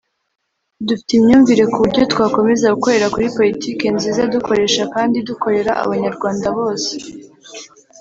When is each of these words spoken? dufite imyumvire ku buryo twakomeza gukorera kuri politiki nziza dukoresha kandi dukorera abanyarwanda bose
dufite 0.87 1.11
imyumvire 1.15 1.63
ku 1.71 1.77
buryo 1.83 2.03
twakomeza 2.13 2.73
gukorera 2.75 3.11
kuri 3.13 3.27
politiki 3.37 3.85
nziza 3.95 4.21
dukoresha 4.33 4.83
kandi 4.93 5.17
dukorera 5.29 5.71
abanyarwanda 5.83 6.47
bose 6.57 6.91